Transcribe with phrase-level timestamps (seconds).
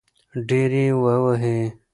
[0.47, 1.57] ډېر يې ووهی.